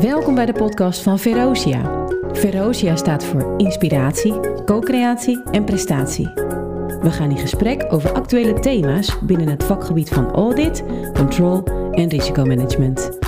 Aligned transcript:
Welkom 0.00 0.34
bij 0.34 0.46
de 0.46 0.52
podcast 0.52 1.02
van 1.02 1.18
Verosia. 1.18 2.06
Verosia 2.32 2.96
staat 2.96 3.24
voor 3.24 3.54
inspiratie, 3.56 4.40
co-creatie 4.64 5.42
en 5.42 5.64
prestatie. 5.64 6.26
We 7.00 7.10
gaan 7.10 7.30
in 7.30 7.38
gesprek 7.38 7.92
over 7.92 8.12
actuele 8.12 8.60
thema's 8.60 9.18
binnen 9.22 9.48
het 9.48 9.64
vakgebied 9.64 10.08
van 10.08 10.30
audit, 10.30 10.84
control 11.14 11.62
en 11.92 12.08
risicomanagement. 12.08 13.18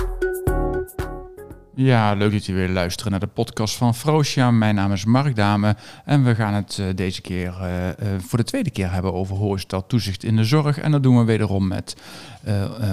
Ja, 1.75 2.13
leuk 2.13 2.31
dat 2.31 2.45
jullie 2.45 2.61
weer 2.61 2.73
luisteren 2.73 3.11
naar 3.11 3.19
de 3.19 3.27
podcast 3.27 3.75
van 3.75 3.95
Frosia. 3.95 4.51
Mijn 4.51 4.75
naam 4.75 4.91
is 4.91 5.05
Mark 5.05 5.35
Dame 5.35 5.75
en 6.05 6.23
we 6.23 6.35
gaan 6.35 6.53
het 6.53 6.77
uh, 6.77 6.85
deze 6.95 7.21
keer 7.21 7.53
uh, 7.61 7.87
uh, 7.87 7.93
voor 8.19 8.37
de 8.37 8.45
tweede 8.45 8.71
keer 8.71 8.91
hebben 8.91 9.13
over 9.13 9.35
horizontaal 9.35 9.87
toezicht 9.87 10.23
in 10.23 10.35
de 10.35 10.43
zorg. 10.43 10.79
En 10.79 10.91
dat 10.91 11.03
doen 11.03 11.17
we 11.17 11.23
wederom 11.23 11.67
met 11.67 11.95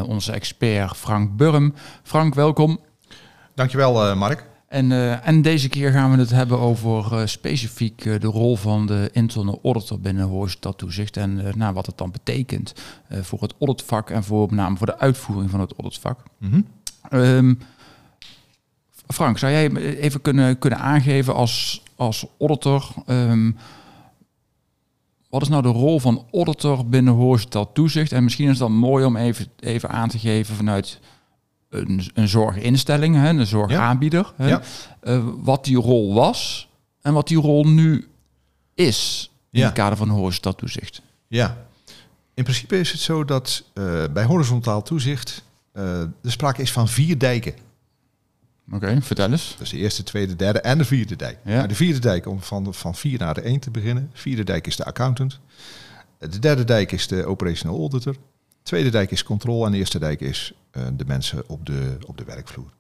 onze 0.07 0.33
expert 0.33 0.97
Frank 0.97 1.37
Burm. 1.37 1.75
Frank, 2.03 2.35
welkom. 2.35 2.79
Dankjewel, 3.59 4.17
Mark. 4.17 4.47
En, 4.69 4.93
en 5.23 5.43
deze 5.43 5.69
keer 5.69 5.91
gaan 5.91 6.11
we 6.11 6.19
het 6.19 6.31
hebben 6.31 6.59
over 6.59 7.29
specifiek 7.29 8.03
de 8.03 8.27
rol 8.27 8.57
van 8.57 8.87
de 8.87 9.11
internal 9.13 9.61
auditor 9.63 10.01
binnen 10.01 10.27
horizontaal 10.27 10.75
toezicht. 10.75 11.17
En 11.17 11.53
nou, 11.57 11.75
wat 11.75 11.87
het 11.87 11.99
dan 11.99 12.11
betekent 12.11 12.75
voor 13.11 13.41
het 13.41 13.55
auditvak 13.59 14.11
en 14.11 14.25
voor, 14.25 14.47
met 14.47 14.51
name 14.51 14.77
voor 14.77 14.87
de 14.87 14.99
uitvoering 14.99 15.51
van 15.51 15.61
het 15.61 15.73
auditvak. 15.79 16.21
Mm 16.39 16.51
-hmm. 16.51 17.21
um, 17.21 17.59
Frank, 19.07 19.39
zou 19.39 19.53
jij 19.53 19.75
even 19.77 20.21
kunnen, 20.21 20.59
kunnen 20.59 20.79
aangeven 20.79 21.35
als, 21.35 21.83
als 21.97 22.27
auditor... 22.39 22.89
Um, 23.07 23.57
wat 25.29 25.43
is 25.43 25.49
nou 25.49 25.63
de 25.63 25.69
rol 25.69 26.01
van 26.01 26.25
auditor 26.33 26.87
binnen 26.87 27.15
horizontaal 27.15 27.73
toezicht? 27.73 28.13
En 28.13 28.25
misschien 28.25 28.45
is 28.45 28.51
het 28.51 28.69
dan 28.69 28.73
mooi 28.73 29.05
om 29.05 29.17
even, 29.17 29.47
even 29.61 29.89
aan 29.89 30.09
te 30.09 30.19
geven 30.19 30.55
vanuit 30.55 31.01
een, 31.71 32.11
een 32.15 32.29
zorginstelling, 32.29 33.17
hè, 33.17 33.29
een 33.29 33.47
zorgaanbieder. 33.47 34.33
Ja. 34.37 34.45
Hè, 34.45 34.49
ja. 34.49 34.63
Uh, 35.03 35.25
wat 35.37 35.65
die 35.65 35.77
rol 35.77 36.15
was 36.15 36.69
en 37.01 37.13
wat 37.13 37.29
die 37.29 37.39
rol 37.39 37.65
nu 37.65 38.09
is 38.75 39.31
in 39.51 39.61
ja. 39.61 39.67
het 39.67 39.75
kader 39.75 39.99
van 39.99 40.09
horizontaal 40.09 40.55
toezicht. 40.55 41.03
Ja, 41.27 41.67
in 42.35 42.43
principe 42.43 42.79
is 42.79 42.93
het 42.93 43.01
zo 43.01 43.25
dat 43.25 43.65
uh, 43.75 44.05
bij 44.13 44.25
horizontaal 44.25 44.83
toezicht 44.83 45.45
uh, 45.73 45.83
de 46.21 46.31
sprake 46.31 46.63
is 46.63 46.73
van 46.73 46.89
vier 46.89 47.19
dijken. 47.19 47.53
Oké, 48.73 48.77
okay, 48.77 49.03
vertel 49.03 49.31
eens. 49.31 49.55
Dus 49.59 49.71
de 49.71 49.77
eerste, 49.77 50.03
tweede, 50.03 50.37
derde 50.37 50.61
en 50.61 50.79
de 50.79 50.85
vierde 50.85 51.17
dijk. 51.17 51.39
Ja. 51.45 51.55
Nou, 51.55 51.69
de 51.69 51.75
vierde 51.75 51.99
dijk, 51.99 52.27
om 52.27 52.43
van, 52.43 52.75
van 52.75 52.95
vier 52.95 53.19
naar 53.19 53.35
de 53.35 53.41
één 53.41 53.61
te 53.61 53.71
beginnen. 53.71 54.11
De 54.13 54.19
vierde 54.19 54.45
dijk 54.45 54.67
is 54.67 54.77
de 54.77 54.85
accountant. 54.85 55.41
De 56.19 56.39
derde 56.39 56.65
dijk 56.65 56.93
is 56.93 57.07
de 57.07 57.25
operational 57.25 57.79
auditor. 57.79 58.17
De 58.69 58.75
tweede 58.75 58.97
dijk 58.97 59.11
is 59.11 59.23
controle 59.23 59.67
en 59.67 59.73
de 59.73 59.79
eerste 59.79 59.99
dijk 59.99 60.21
is 60.21 60.53
uh, 60.73 60.87
de 60.93 61.05
mensen 61.05 61.49
op 61.49 61.67
de, 61.67 61.97
op 62.07 62.19
de 62.19 62.25
werkvloer. 62.25 62.73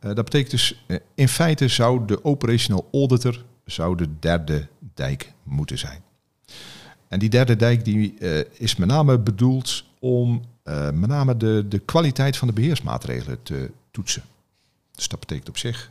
Uh, 0.00 0.14
dat 0.14 0.24
betekent 0.24 0.50
dus, 0.50 0.84
uh, 0.86 0.96
in 1.14 1.28
feite 1.28 1.68
zou 1.68 2.06
de 2.06 2.24
operational 2.24 2.88
auditor 2.92 3.44
zou 3.64 3.96
de 3.96 4.08
derde 4.18 4.68
dijk 4.94 5.32
moeten 5.42 5.78
zijn. 5.78 6.02
En 7.08 7.18
die 7.18 7.28
derde 7.28 7.56
dijk 7.56 7.84
die, 7.84 8.14
is 8.52 8.76
met 8.76 8.88
name 8.88 9.18
bedoeld 9.18 9.84
om 9.98 10.42
met 10.94 11.06
name 11.06 11.36
de, 11.36 11.64
de 11.68 11.78
kwaliteit 11.78 12.36
van 12.36 12.48
de 12.48 12.54
beheersmaatregelen 12.54 13.42
te 13.42 13.70
toetsen. 13.90 14.22
Dus 14.94 15.08
dat 15.08 15.20
betekent 15.20 15.48
op 15.48 15.58
zich, 15.58 15.90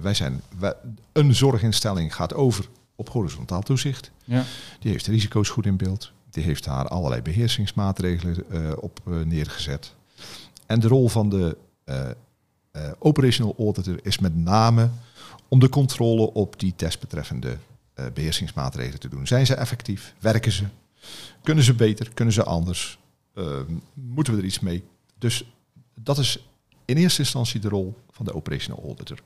wij 0.00 0.14
zijn, 0.14 0.40
wij, 0.58 0.74
een 1.12 1.34
zorginstelling 1.34 2.14
gaat 2.14 2.34
over 2.34 2.68
op 2.94 3.08
horizontaal 3.08 3.62
toezicht. 3.62 4.10
Ja. 4.24 4.44
Die 4.80 4.90
heeft 4.90 5.06
risico's 5.06 5.48
goed 5.48 5.66
in 5.66 5.76
beeld. 5.76 6.12
Die 6.30 6.44
heeft 6.44 6.64
daar 6.64 6.88
allerlei 6.88 7.22
beheersingsmaatregelen 7.22 8.44
uh, 8.50 8.72
op 8.76 9.00
uh, 9.08 9.24
neergezet. 9.24 9.94
En 10.66 10.80
de 10.80 10.88
rol 10.88 11.08
van 11.08 11.28
de 11.28 11.56
operational 12.98 13.54
auditor 13.58 13.98
is 14.02 14.18
met 14.18 14.36
name 14.36 14.90
om 15.48 15.58
de 15.58 15.68
controle 15.68 16.32
op 16.32 16.60
die 16.60 16.72
testbetreffende 16.76 17.56
beheersingsmaatregelen 18.14 19.00
te 19.00 19.08
doen. 19.08 19.26
Zijn 19.26 19.46
ze 19.46 19.54
effectief? 19.54 20.14
Werken 20.18 20.52
ze? 20.52 20.64
Kunnen 21.42 21.64
ze 21.64 21.74
beter? 21.74 22.10
Kunnen 22.14 22.34
ze 22.34 22.44
anders? 22.44 22.98
moeten 23.94 24.32
we 24.34 24.38
er 24.38 24.46
iets 24.46 24.60
mee? 24.60 24.84
Dus 25.18 25.44
dat 25.94 26.18
is 26.18 26.48
in 26.84 26.96
eerste 26.96 27.20
instantie 27.20 27.60
de 27.60 27.68
rol 27.68 27.94
van 28.10 28.24
de 28.24 28.34
operational 28.34 28.82
auditor. 28.84 29.18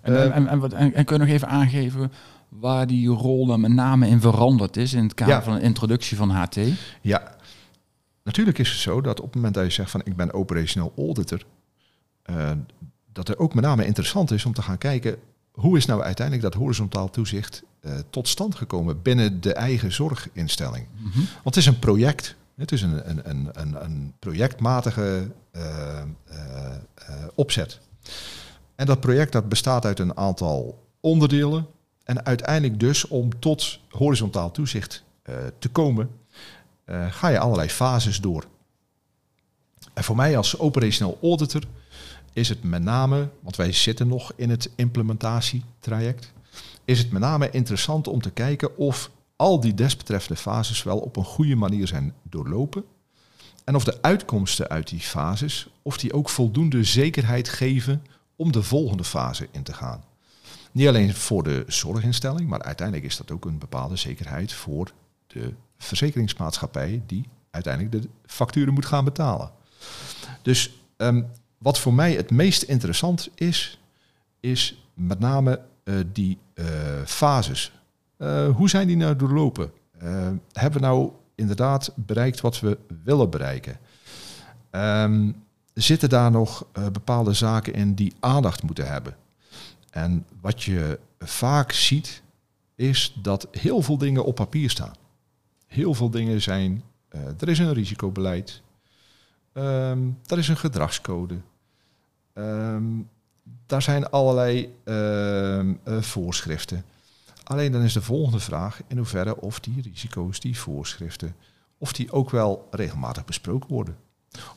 En, 0.00 0.32
en, 0.32 0.46
en, 0.46 0.72
en, 0.72 0.94
en, 0.94 1.04
kun 1.04 1.16
je 1.16 1.22
nog 1.22 1.32
even 1.32 1.48
aangeven 1.48 2.12
waar 2.60 2.86
die 2.86 3.08
rol 3.08 3.46
dan 3.46 3.60
met 3.60 3.72
name 3.72 4.08
in 4.08 4.20
veranderd 4.20 4.76
is 4.76 4.92
in 4.92 5.02
het 5.02 5.14
kader 5.14 5.34
ja. 5.34 5.42
van 5.42 5.54
de 5.54 5.60
introductie 5.60 6.16
van 6.16 6.30
HT? 6.30 6.58
Ja, 7.00 7.36
natuurlijk 8.22 8.58
is 8.58 8.70
het 8.70 8.78
zo 8.78 9.00
dat 9.00 9.18
op 9.20 9.26
het 9.26 9.34
moment 9.34 9.54
dat 9.54 9.64
je 9.64 9.70
zegt 9.70 9.90
van 9.90 10.00
ik 10.04 10.16
ben 10.16 10.32
operational 10.32 10.92
auditor, 10.96 11.44
uh, 12.30 12.50
dat 13.12 13.28
er 13.28 13.38
ook 13.38 13.54
met 13.54 13.64
name 13.64 13.86
interessant 13.86 14.30
is 14.30 14.44
om 14.44 14.52
te 14.52 14.62
gaan 14.62 14.78
kijken 14.78 15.18
hoe 15.50 15.76
is 15.76 15.86
nou 15.86 16.02
uiteindelijk 16.02 16.52
dat 16.52 16.62
horizontaal 16.62 17.10
toezicht 17.10 17.62
uh, 17.80 17.92
tot 18.10 18.28
stand 18.28 18.54
gekomen 18.54 19.02
binnen 19.02 19.40
de 19.40 19.52
eigen 19.52 19.92
zorginstelling. 19.92 20.86
Mm 20.96 21.10
-hmm. 21.10 21.24
Want 21.42 21.44
het 21.44 21.56
is 21.56 21.66
een 21.66 21.78
project, 21.78 22.36
het 22.56 22.72
is 22.72 22.82
een, 22.82 23.10
een, 23.10 23.30
een, 23.30 23.48
een, 23.52 23.84
een 23.84 24.12
projectmatige 24.18 25.30
uh, 25.56 26.02
opzet. 27.34 27.80
En 28.74 28.86
dat 28.86 29.00
project 29.00 29.32
dat 29.32 29.48
bestaat 29.48 29.84
uit 29.84 29.98
een 29.98 30.16
aantal 30.16 30.84
onderdelen. 31.00 31.66
En 32.06 32.24
uiteindelijk 32.24 32.80
dus 32.80 33.08
om 33.08 33.38
tot 33.38 33.78
horizontaal 33.88 34.50
toezicht 34.50 35.04
te 35.58 35.68
komen, 35.68 36.10
ga 37.10 37.28
je 37.28 37.38
allerlei 37.38 37.68
fases 37.68 38.20
door. 38.20 38.44
En 39.94 40.04
voor 40.04 40.16
mij 40.16 40.36
als 40.36 40.58
operational 40.58 41.18
auditor 41.22 41.62
is 42.32 42.48
het 42.48 42.62
met 42.62 42.82
name, 42.82 43.28
want 43.40 43.56
wij 43.56 43.72
zitten 43.72 44.08
nog 44.08 44.32
in 44.36 44.50
het 44.50 44.70
implementatietraject, 44.76 46.32
is 46.84 46.98
het 46.98 47.10
met 47.10 47.22
name 47.22 47.50
interessant 47.50 48.08
om 48.08 48.20
te 48.22 48.30
kijken 48.30 48.76
of 48.76 49.10
al 49.36 49.60
die 49.60 49.74
desbetreffende 49.74 50.40
fases 50.40 50.82
wel 50.82 50.98
op 50.98 51.16
een 51.16 51.24
goede 51.24 51.56
manier 51.56 51.86
zijn 51.86 52.14
doorlopen. 52.22 52.84
En 53.64 53.74
of 53.74 53.84
de 53.84 54.02
uitkomsten 54.02 54.68
uit 54.68 54.88
die 54.88 55.00
fases, 55.00 55.68
of 55.82 55.98
die 55.98 56.12
ook 56.12 56.28
voldoende 56.28 56.84
zekerheid 56.84 57.48
geven 57.48 58.02
om 58.36 58.52
de 58.52 58.62
volgende 58.62 59.04
fase 59.04 59.48
in 59.50 59.62
te 59.62 59.72
gaan. 59.72 60.04
Niet 60.76 60.88
alleen 60.88 61.14
voor 61.14 61.42
de 61.42 61.64
zorginstelling, 61.66 62.48
maar 62.48 62.62
uiteindelijk 62.62 63.06
is 63.06 63.16
dat 63.16 63.30
ook 63.30 63.44
een 63.44 63.58
bepaalde 63.58 63.96
zekerheid 63.96 64.52
voor 64.52 64.92
de 65.26 65.54
verzekeringsmaatschappij 65.78 67.02
die 67.06 67.28
uiteindelijk 67.50 68.02
de 68.02 68.08
facturen 68.26 68.74
moet 68.74 68.86
gaan 68.86 69.04
betalen. 69.04 69.50
Dus 70.42 70.78
um, 70.96 71.26
wat 71.58 71.78
voor 71.78 71.94
mij 71.94 72.12
het 72.12 72.30
meest 72.30 72.62
interessant 72.62 73.28
is, 73.34 73.80
is 74.40 74.82
met 74.94 75.18
name 75.18 75.60
uh, 75.84 75.94
die 76.12 76.38
uh, 76.54 76.66
fases. 77.04 77.72
Uh, 78.18 78.48
hoe 78.48 78.68
zijn 78.68 78.86
die 78.86 78.96
nou 78.96 79.16
doorlopen? 79.16 79.70
hebben 80.52 80.80
we 80.80 80.86
nou 80.86 81.10
inderdaad 81.34 81.92
bereikt 81.94 82.40
wat 82.40 82.60
we 82.60 82.78
willen 83.04 83.30
bereiken? 83.30 83.78
Um, 84.70 85.44
zitten 85.74 86.08
daar 86.08 86.30
nog 86.30 86.66
bepaalde 86.72 87.32
zaken 87.32 87.74
in 87.74 87.94
die 87.94 88.14
aandacht 88.20 88.62
moeten 88.62 88.86
hebben? 88.86 89.16
En 89.96 90.26
wat 90.40 90.62
je 90.62 90.98
vaak 91.18 91.72
ziet, 91.72 92.22
is 92.74 93.16
dat 93.22 93.48
heel 93.50 93.82
veel 93.82 93.98
dingen 93.98 94.24
op 94.24 94.34
papier 94.34 94.70
staan. 94.70 94.94
Heel 95.66 95.94
veel 95.94 96.10
dingen 96.10 96.42
zijn, 96.42 96.82
uh, 97.10 97.20
er 97.40 97.48
is 97.48 97.58
een 97.58 97.72
risicobeleid, 97.72 98.62
um, 99.52 100.18
er 100.26 100.38
is 100.38 100.48
een 100.48 100.56
gedragscode, 100.56 101.40
um, 102.34 103.08
daar 103.66 103.82
zijn 103.82 104.10
allerlei 104.10 104.74
uh, 104.84 106.00
voorschriften. 106.00 106.84
Alleen 107.44 107.72
dan 107.72 107.82
is 107.82 107.92
de 107.92 108.02
volgende 108.02 108.40
vraag 108.40 108.80
in 108.86 108.96
hoeverre 108.96 109.40
of 109.40 109.60
die 109.60 109.82
risico's, 109.82 110.40
die 110.40 110.58
voorschriften, 110.58 111.36
of 111.78 111.92
die 111.92 112.12
ook 112.12 112.30
wel 112.30 112.68
regelmatig 112.70 113.24
besproken 113.24 113.70
worden. 113.70 113.96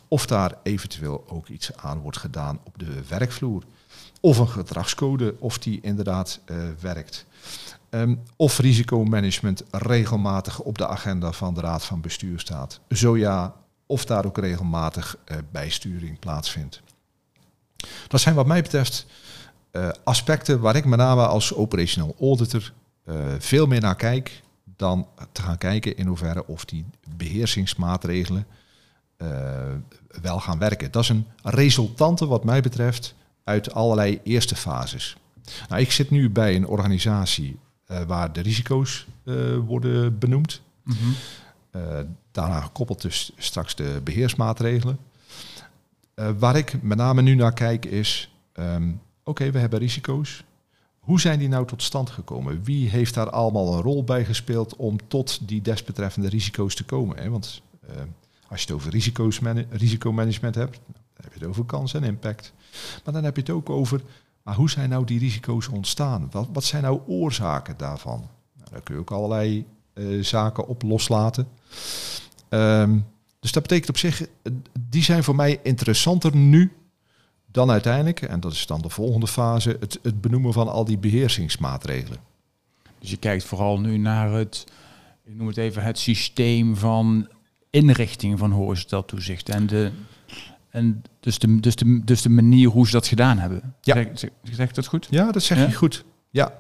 Of 0.08 0.26
daar 0.26 0.54
eventueel 0.64 1.26
ook 1.28 1.48
iets 1.48 1.76
aan 1.76 2.00
wordt 2.00 2.18
gedaan 2.18 2.60
op 2.64 2.80
de 2.80 3.08
werkvloer. 3.08 3.64
Of 4.22 4.38
een 4.38 4.48
gedragscode, 4.48 5.36
of 5.40 5.58
die 5.58 5.80
inderdaad 5.82 6.40
uh, 6.46 6.58
werkt. 6.80 7.26
Um, 7.90 8.22
of 8.36 8.58
risicomanagement 8.58 9.64
regelmatig 9.72 10.60
op 10.60 10.78
de 10.78 10.88
agenda 10.88 11.32
van 11.32 11.54
de 11.54 11.62
Raad 11.62 11.86
van 11.86 12.02
Bestuur 12.02 12.40
staat. 12.40 12.80
Zo 12.90 13.18
ja, 13.18 13.56
of 13.86 14.06
daar 14.06 14.26
ook 14.26 14.38
regelmatig 14.38 15.18
uh, 15.26 15.38
bijsturing 15.52 16.20
plaatsvindt. 16.20 16.82
Dat 18.08 18.22
zijn 18.22 18.36
wat 18.36 18.46
mij 18.46 18.62
betreft 18.62 19.06
uh, 19.72 19.90
aspecten 20.04 20.60
waar 20.60 20.76
ik 20.76 20.86
met 20.86 21.00
name 21.00 21.28
als 21.28 21.54
operational 21.54 22.16
auditor 22.20 22.74
veel 23.40 23.68
meer 23.68 23.82
naar 23.82 23.96
kijk 23.96 24.42
dan 24.76 25.08
te 25.32 25.42
gaan 25.42 25.58
kijken 25.58 25.98
in 25.98 26.08
hoeverre 26.08 26.48
of 26.48 26.66
die 26.66 26.86
beheersingsmaatregelen 27.18 28.46
wel 30.30 30.40
gaan 30.40 30.60
werken. 30.60 30.92
Dat 30.92 31.04
is 31.04 31.10
een 31.10 31.26
resultante 31.44 32.28
wat 32.28 32.44
mij 32.44 32.62
betreft 32.62 33.16
uit 33.44 33.74
allerlei 33.74 34.20
eerste 34.24 34.56
fases. 34.56 35.18
Nou, 35.70 35.82
ik 35.82 35.92
zit 35.92 36.10
nu 36.10 36.30
bij 36.30 36.56
een 36.56 36.68
organisatie 36.68 37.60
waar 38.08 38.34
de 38.34 38.42
risico's 38.42 39.08
worden 39.66 40.20
benoemd. 40.20 40.62
Mm 40.84 40.96
-hmm. 40.96 42.16
daaraan 42.32 42.64
gekoppeld 42.64 43.02
dus 43.02 43.32
straks 43.38 43.76
de 43.76 44.02
beheersmaatregelen. 44.04 45.00
eh, 46.14 46.30
waar 46.40 46.56
ik 46.56 46.82
met 46.82 46.98
name 46.98 47.22
nu 47.22 47.36
naar 47.36 47.54
kijk 47.54 47.86
is, 47.86 48.32
ehm, 48.54 48.92
oké, 49.24 49.52
we 49.52 49.60
hebben 49.60 49.80
risico's. 49.80 50.44
Hoe 51.00 51.20
zijn 51.20 51.40
die 51.40 51.48
nou 51.48 51.66
tot 51.68 51.84
stand 51.84 52.10
gekomen? 52.10 52.64
Wie 52.64 52.90
heeft 52.90 53.14
daar 53.14 53.30
allemaal 53.30 53.74
een 53.74 53.82
rol 53.82 54.04
bij 54.04 54.26
gespeeld 54.26 54.76
om 54.76 55.08
tot 55.08 55.48
die 55.48 55.62
desbetreffende 55.62 56.30
risico's 56.30 56.76
te 56.76 56.84
komen? 56.84 57.18
Hè? 57.18 57.30
Want 57.30 57.62
uh, 57.90 57.96
als 58.50 58.62
je 58.62 58.68
het 58.68 58.76
over 58.76 58.92
risico's 58.92 59.40
risicomanagement 59.70 60.56
hebt, 60.56 60.80
dan 60.86 61.24
heb 61.24 61.34
je 61.34 61.40
het 61.40 61.48
over 61.48 61.66
kans 61.66 61.94
en 61.94 62.04
impact. 62.04 62.54
Maar 63.04 63.14
dan 63.14 63.24
heb 63.24 63.36
je 63.36 63.42
het 63.42 63.52
ook 63.52 63.70
over, 63.70 64.02
maar 64.44 64.56
hoe 64.56 64.70
zijn 64.70 64.90
nou 64.90 65.06
die 65.06 65.20
risico's 65.20 65.68
ontstaan? 65.68 66.28
Wat, 66.32 66.48
wat 66.54 66.64
zijn 66.64 66.84
nou 66.84 67.00
oorzaken 67.08 67.78
daarvan? 67.78 68.28
Nou, 68.58 68.70
daar 68.72 68.82
kun 68.82 68.96
je 68.96 69.02
ook 69.02 69.12
allerlei 69.12 69.66
uh, 69.94 70.24
zaken 70.24 70.68
op 70.68 70.82
loslaten. 70.82 71.48
Um, 72.50 73.06
dus 73.40 73.52
dat 73.52 73.62
betekent 73.62 73.90
op 73.90 73.98
zich, 73.98 74.28
die 74.80 75.04
zijn 75.04 75.24
voor 75.24 75.36
mij 75.36 75.60
interessanter 75.64 76.36
nu 76.36 76.74
dan 77.52 77.72
uiteindelijk, 77.72 78.22
en 78.22 78.40
dat 78.40 78.52
is 78.52 78.66
dan 78.66 78.82
de 78.82 78.90
volgende 78.90 79.28
fase, 79.28 79.78
het, 79.80 80.00
het 80.02 80.22
benoemen 80.22 80.54
van 80.54 80.68
al 80.68 80.86
die 80.86 80.98
beheersingsmaatregelen. 80.98 82.20
Dus 83.00 83.10
je 83.10 83.18
kijkt 83.18 83.44
vooral 83.44 83.80
nu 83.80 83.98
naar 83.98 84.32
het, 84.32 84.64
ik 85.24 85.36
noem 85.36 85.48
het 85.48 85.58
even, 85.58 85.84
het 85.84 86.00
systeem 86.00 86.76
van 86.76 87.28
inrichting 87.70 88.40
van 88.40 88.52
horizontaal 88.52 89.06
toezicht. 89.06 89.50
En, 89.50 89.68
de, 89.68 89.92
en 90.70 91.02
dus, 91.20 91.40
de, 91.40 91.60
dus, 91.60 91.76
de, 91.76 92.02
dus 92.04 92.22
de 92.22 92.30
manier 92.30 92.68
hoe 92.68 92.86
ze 92.86 92.92
dat 92.92 93.08
gedaan 93.08 93.38
hebben. 93.38 93.76
Ja. 93.82 93.94
Zeg, 93.94 94.08
zeg, 94.14 94.30
zeg 94.44 94.72
dat 94.72 94.86
goed? 94.86 95.08
Ja, 95.10 95.32
dat 95.32 95.44
zeg 95.44 95.68
je 95.68 95.76
goed. 95.76 96.06
Ja. 96.30 96.54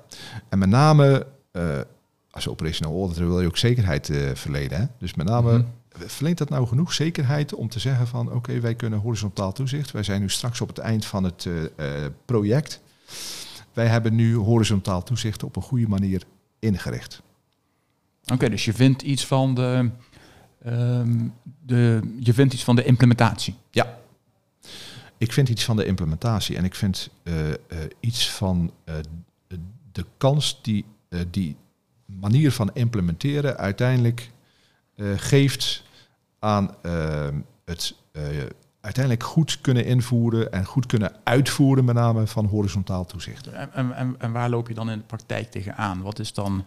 En 0.49 0.59
met 0.59 0.69
name 0.69 1.27
uh, 1.51 1.79
als 2.31 2.47
operational 2.47 2.99
auditor 2.99 3.27
wil 3.27 3.41
je 3.41 3.47
ook 3.47 3.57
zekerheid 3.57 4.09
uh, 4.09 4.29
verleden. 4.33 4.79
Hè? 4.79 4.85
Dus 4.99 5.13
met 5.13 5.27
name 5.27 5.57
mm 5.57 5.65
verleent 6.07 6.37
dat 6.37 6.49
nou 6.49 6.67
genoeg 6.67 6.93
zekerheid 6.93 7.53
om 7.53 7.69
te 7.69 7.79
zeggen 7.79 8.07
van 8.07 8.31
oké, 8.31 8.59
wij 8.59 8.75
kunnen 8.75 8.99
horizontaal 8.99 9.51
toezicht. 9.51 9.91
Wij 9.91 10.03
zijn 10.03 10.21
nu 10.21 10.29
straks 10.29 10.61
op 10.61 10.67
het 10.67 10.77
eind 10.77 11.05
van 11.05 11.23
het 11.23 11.45
uh, 11.45 11.61
project. 12.25 12.81
Wij 13.73 13.87
hebben 13.87 14.15
nu 14.15 14.35
horizontaal 14.35 15.03
toezicht 15.03 15.43
op 15.43 15.55
een 15.55 15.61
goede 15.61 15.87
manier 15.87 16.23
ingericht. 16.59 17.21
Oké, 18.33 18.49
dus 18.49 18.65
je 18.65 18.73
vindt 18.73 19.01
iets 19.01 19.25
van 19.25 19.55
de, 19.55 19.89
um, 20.65 21.33
de, 21.65 22.15
je 22.19 22.33
vindt 22.33 22.53
iets 22.53 22.63
van 22.63 22.75
de 22.75 22.83
implementatie. 22.83 23.55
Ja. 23.71 23.97
Ik 25.17 25.33
vind 25.33 25.49
iets 25.49 25.65
van 25.65 25.75
de 25.75 25.85
implementatie 25.85 26.57
en 26.57 26.63
ik 26.63 26.75
vind 26.75 27.09
uh, 27.23 27.47
uh, 27.47 27.53
iets 27.99 28.31
van 28.31 28.71
uh, 28.85 28.95
de 29.91 30.05
kans 30.17 30.59
die 30.61 30.85
die 31.29 31.55
manier 32.05 32.51
van 32.51 32.69
implementeren 32.73 33.57
uiteindelijk 33.57 34.31
geeft 35.15 35.83
aan 36.39 36.75
het 37.65 37.95
uiteindelijk 38.81 39.23
goed 39.23 39.61
kunnen 39.61 39.85
invoeren 39.85 40.51
en 40.51 40.65
goed 40.65 40.85
kunnen 40.85 41.11
uitvoeren, 41.23 41.85
met 41.85 41.95
name 41.95 42.27
van 42.27 42.45
horizontaal 42.45 43.05
toezicht. 43.05 43.47
En, 43.47 43.73
en, 43.73 44.15
en 44.19 44.31
waar 44.31 44.49
loop 44.49 44.67
je 44.67 44.73
dan 44.73 44.89
in 44.89 44.97
de 44.97 45.03
praktijk 45.03 45.51
tegenaan? 45.51 46.01
Wat 46.01 46.19
is 46.19 46.33
dan 46.33 46.65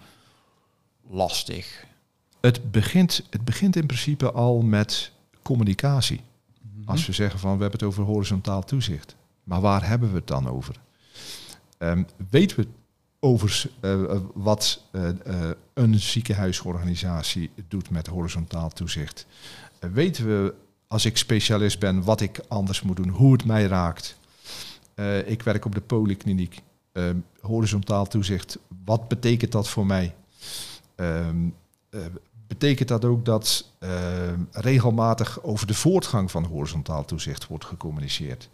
lastig? 1.08 1.84
Het 2.42 2.70
begint, 2.70 3.26
het 3.30 3.44
begint 3.44 3.76
in 3.76 3.86
principe 3.86 4.32
al 4.32 4.60
met 4.60 5.12
communicatie. 5.42 6.20
Mm 6.20 6.70
-hmm. 6.74 6.88
Als 6.88 7.06
we 7.06 7.12
zeggen 7.12 7.38
van 7.40 7.56
we 7.56 7.62
hebben 7.62 7.80
het 7.80 7.88
over 7.88 8.04
horizontaal 8.04 8.62
toezicht. 8.62 9.16
Maar 9.44 9.60
waar 9.60 9.88
hebben 9.88 10.10
we 10.10 10.16
het 10.16 10.26
dan 10.26 10.48
over? 10.48 10.80
Um, 11.78 12.06
weten 12.30 12.56
we 12.56 12.66
over 13.20 13.70
uh, 13.80 14.16
wat 14.34 14.82
uh, 14.92 15.08
uh, 15.26 15.50
een 15.74 16.00
ziekenhuisorganisatie 16.00 17.50
doet 17.68 17.90
met 17.90 18.06
horizontaal 18.06 18.68
toezicht? 18.68 19.26
weten 19.80 20.26
we 20.26 20.54
als 20.86 21.04
ik 21.04 21.16
specialist 21.16 21.78
ben 21.78 22.02
wat 22.02 22.20
ik 22.20 22.40
anders 22.48 22.82
moet 22.82 22.96
doen, 22.96 23.08
hoe 23.08 23.32
het 23.32 23.44
mij 23.44 23.66
raakt? 23.66 24.20
ik 25.26 25.42
werk 25.42 25.64
op 25.64 25.74
de 25.74 25.80
polykliniek. 25.80 26.62
horizontaal 27.40 28.06
toezicht, 28.06 28.58
wat 28.84 29.08
betekent 29.08 29.52
dat 29.52 29.68
voor 29.68 29.86
mij? 29.86 30.14
Um, 30.96 31.54
betekent 32.58 32.88
dat 32.88 33.04
ook 33.04 33.24
dat 33.24 33.64
uh, 33.80 33.90
regelmatig 34.50 35.42
over 35.42 35.66
de 35.66 35.74
voortgang 35.74 36.30
van 36.30 36.44
horizontaal 36.44 37.04
toezicht 37.04 37.46
wordt 37.46 37.64
gecommuniceerd. 37.64 38.48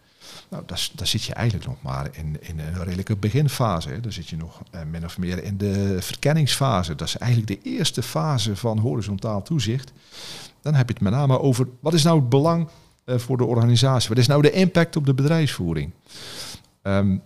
Nou, 0.48 0.62
daar, 0.66 1.06
zit 1.06 1.22
je 1.22 1.34
eigenlijk 1.34 1.68
nog 1.68 1.82
maar 1.82 2.08
in, 2.12 2.36
in 2.40 2.58
een 2.58 2.84
redelijke 2.84 3.16
beginfase. 3.16 3.88
Hè. 3.88 4.00
Daar 4.00 4.12
zit 4.12 4.28
je 4.28 4.36
nog 4.36 4.62
uh, 4.74 4.80
min 4.90 5.04
of 5.04 5.18
meer 5.18 5.42
in 5.42 5.58
de 5.58 5.96
verkenningsfase. 6.00 6.94
Dat 6.94 7.08
is 7.08 7.16
eigenlijk 7.16 7.62
de 7.62 7.70
eerste 7.70 8.02
fase 8.02 8.56
van 8.56 8.78
horizontaal 8.78 9.42
toezicht. 9.42 9.92
Dan 10.60 10.74
heb 10.74 10.88
je 10.88 10.94
het 10.94 11.02
met 11.02 11.12
name 11.12 11.40
over 11.40 11.68
wat 11.80 11.94
is 11.94 12.02
nou 12.02 12.18
het 12.18 12.28
belang 12.28 12.68
uh, 13.04 13.18
voor 13.18 13.36
de 13.36 13.44
organisatie? 13.44 14.08
Wat 14.08 14.18
is 14.18 14.26
nou 14.26 14.42
de 14.42 14.50
impact 14.50 14.96
op 14.96 15.06
de 15.06 15.14
bedrijfsvoering? 15.14 15.92
Um, 16.82 17.22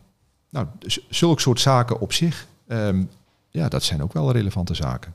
nou, 0.50 0.66
dus 0.78 1.06
zulke 1.08 1.40
soort 1.40 1.60
zaken 1.60 2.00
op 2.00 2.12
zich, 2.12 2.46
um, 2.68 3.10
ja, 3.50 3.68
dat 3.68 3.82
zijn 3.82 4.02
ook 4.02 4.12
wel 4.12 4.32
relevante 4.32 4.74
zaken. 4.74 5.14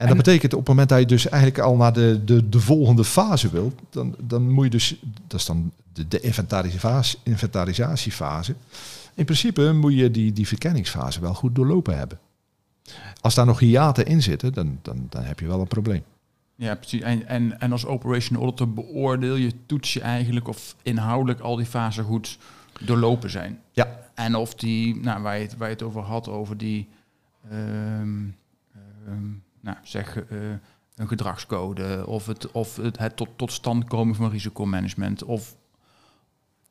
En 0.00 0.06
dat 0.06 0.16
betekent 0.16 0.52
op 0.52 0.58
het 0.58 0.68
moment 0.68 0.88
dat 0.88 0.98
je 0.98 1.06
dus 1.06 1.28
eigenlijk 1.28 1.62
al 1.62 1.76
naar 1.76 1.92
de, 1.92 2.20
de, 2.24 2.48
de 2.48 2.60
volgende 2.60 3.04
fase 3.04 3.50
wilt, 3.50 3.80
dan, 3.90 4.14
dan 4.18 4.50
moet 4.50 4.64
je 4.64 4.70
dus, 4.70 4.96
dat 5.26 5.40
is 5.40 5.46
dan 5.46 5.72
de, 5.92 6.08
de 6.08 6.20
inventarisatiefase, 6.20 7.16
inventarisatiefase. 7.22 8.54
In 9.14 9.24
principe 9.24 9.72
moet 9.72 9.94
je 9.94 10.10
die, 10.10 10.32
die 10.32 10.46
verkenningsfase 10.46 11.20
wel 11.20 11.34
goed 11.34 11.54
doorlopen 11.54 11.98
hebben. 11.98 12.18
Als 13.20 13.34
daar 13.34 13.46
nog 13.46 13.58
hiaten 13.58 14.06
in 14.06 14.22
zitten, 14.22 14.52
dan, 14.52 14.78
dan, 14.82 15.06
dan 15.08 15.22
heb 15.22 15.40
je 15.40 15.46
wel 15.46 15.60
een 15.60 15.66
probleem. 15.66 16.02
Ja, 16.54 16.74
precies. 16.74 17.00
En, 17.00 17.26
en, 17.26 17.60
en 17.60 17.72
als 17.72 17.86
operation 17.86 18.38
auditor 18.38 18.72
beoordeel 18.72 19.34
je, 19.34 19.52
toets 19.66 19.92
je 19.92 20.00
eigenlijk 20.00 20.48
of 20.48 20.76
inhoudelijk 20.82 21.40
al 21.40 21.56
die 21.56 21.66
fasen 21.66 22.04
goed 22.04 22.38
doorlopen 22.80 23.30
zijn. 23.30 23.60
Ja. 23.72 23.98
En 24.14 24.34
of 24.34 24.54
die, 24.54 24.96
nou, 24.96 25.22
waar 25.22 25.36
je 25.36 25.42
het, 25.42 25.56
waar 25.56 25.68
je 25.68 25.74
het 25.74 25.82
over 25.82 26.02
had, 26.02 26.28
over 26.28 26.56
die... 26.56 26.88
Um, 27.52 28.36
um, 29.08 29.42
nou, 29.60 29.76
zeg 29.82 30.16
uh, 30.16 30.38
een 30.96 31.08
gedragscode 31.08 32.06
of 32.06 32.26
het, 32.26 32.50
of 32.50 32.76
het, 32.76 32.98
het 32.98 33.16
tot, 33.16 33.28
tot 33.36 33.52
stand 33.52 33.84
komen 33.84 34.14
van 34.14 34.30
risicomanagement 34.30 35.24
of, 35.24 35.56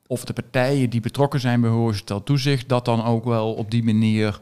of 0.08 0.26
de 0.26 0.34
partijen 0.34 0.90
die 0.90 1.02
betrokken 1.02 1.40
zijn 1.40 1.62
bij 1.62 1.70
horizontaal 1.70 2.24
toezicht 2.24 2.70
dat 2.70 2.86
dan 2.86 3.04
ook 3.04 3.24
wel 3.24 3.54
op 3.54 3.72
die 3.72 3.84
manier 3.84 4.40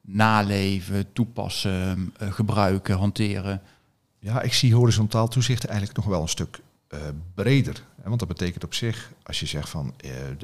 naleven, 0.00 1.12
toepassen, 1.12 2.12
uh, 2.22 2.32
gebruiken, 2.32 2.96
hanteren. 2.96 3.62
Ja, 4.18 4.42
ik 4.42 4.52
zie 4.52 4.74
horizontaal 4.74 5.28
toezicht 5.28 5.64
eigenlijk 5.64 5.96
nog 5.98 6.06
wel 6.06 6.22
een 6.22 6.28
stuk 6.28 6.60
uh, 6.88 7.00
breder. 7.34 7.82
Want 8.04 8.18
dat 8.18 8.28
betekent 8.28 8.64
op 8.64 8.74
zich, 8.74 9.12
als 9.22 9.40
je 9.40 9.46
zegt 9.46 9.68
van 9.68 9.94
de, 9.96 10.36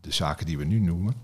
de 0.00 0.12
zaken 0.12 0.46
die 0.46 0.58
we 0.58 0.64
nu 0.64 0.78
noemen, 0.78 1.14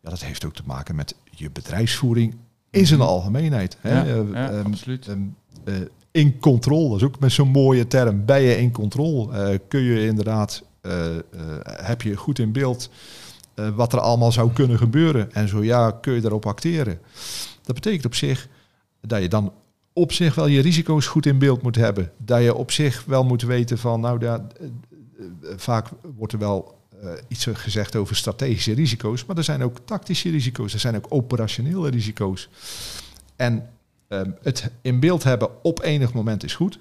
ja, 0.00 0.10
dat 0.10 0.24
heeft 0.24 0.44
ook 0.44 0.54
te 0.54 0.62
maken 0.66 0.94
met 0.94 1.14
je 1.30 1.50
bedrijfsvoering 1.50 2.36
in 2.74 2.86
zijn 2.86 3.00
algemeenheid. 3.00 3.76
Hè? 3.80 3.98
Ja, 3.98 4.04
ja, 4.32 4.52
um, 4.52 4.66
absoluut. 4.66 5.06
Um, 5.08 5.36
uh, 5.64 5.74
in 6.10 6.38
controle, 6.38 6.88
dat 6.88 6.96
is 6.96 7.04
ook 7.04 7.18
met 7.20 7.32
zo'n 7.32 7.48
mooie 7.48 7.86
term. 7.86 8.24
Ben 8.24 8.40
je 8.42 8.56
in 8.56 8.72
controle? 8.72 9.52
Uh, 9.52 9.58
kun 9.68 9.80
je 9.80 10.06
inderdaad, 10.06 10.62
uh, 10.82 10.92
heb 11.64 12.02
je 12.02 12.16
goed 12.16 12.38
in 12.38 12.52
beeld 12.52 12.90
wat 13.74 13.92
er 13.92 14.00
allemaal 14.00 14.32
zou 14.32 14.52
kunnen 14.52 14.78
gebeuren? 14.78 15.32
En 15.32 15.48
zo 15.48 15.62
ja, 15.62 15.90
kun 15.90 16.14
je 16.14 16.20
daarop 16.20 16.46
acteren? 16.46 16.98
Dat 17.62 17.74
betekent 17.74 18.04
op 18.04 18.14
zich 18.14 18.48
dat 19.00 19.22
je 19.22 19.28
dan 19.28 19.52
op 19.92 20.12
zich 20.12 20.34
wel 20.34 20.46
je 20.46 20.60
risico's 20.60 21.06
goed 21.06 21.26
in 21.26 21.38
beeld 21.38 21.62
moet 21.62 21.76
hebben. 21.76 22.10
Dat 22.16 22.42
je 22.42 22.54
op 22.54 22.70
zich 22.70 23.04
wel 23.04 23.24
moet 23.24 23.42
weten 23.42 23.78
van, 23.78 24.00
nou, 24.00 24.18
daar, 24.18 24.40
vaak 25.56 25.88
wordt 26.16 26.32
er 26.32 26.38
wel 26.38 26.74
uh, 27.04 27.12
iets 27.28 27.46
gezegd 27.52 27.96
over 27.96 28.16
strategische 28.16 28.72
risico's, 28.72 29.24
maar 29.24 29.36
er 29.36 29.44
zijn 29.44 29.62
ook 29.62 29.78
tactische 29.84 30.30
risico's, 30.30 30.72
er 30.72 30.80
zijn 30.80 30.96
ook 30.96 31.06
operationele 31.08 31.90
risico's. 31.90 32.48
En 33.36 33.70
um, 34.08 34.36
het 34.42 34.70
in 34.82 35.00
beeld 35.00 35.22
hebben 35.22 35.64
op 35.64 35.82
enig 35.82 36.12
moment 36.12 36.44
is 36.44 36.54
goed, 36.54 36.78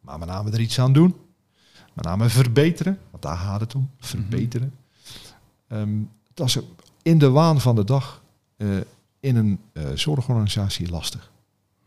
maar 0.00 0.18
met 0.18 0.28
name 0.28 0.50
er 0.50 0.60
iets 0.60 0.78
aan 0.78 0.92
doen, 0.92 1.16
met 1.92 2.04
name 2.04 2.28
verbeteren, 2.28 2.98
want 3.10 3.22
daar 3.22 3.36
gaat 3.36 3.60
het 3.60 3.74
om, 3.74 3.90
verbeteren. 3.98 4.74
Um, 5.68 6.10
dat 6.34 6.46
is 6.46 6.58
in 7.02 7.18
de 7.18 7.30
waan 7.30 7.60
van 7.60 7.76
de 7.76 7.84
dag 7.84 8.22
uh, 8.56 8.80
in 9.20 9.36
een 9.36 9.60
uh, 9.72 9.88
zorgorganisatie 9.94 10.90
lastig. 10.90 11.30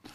Oké, 0.04 0.14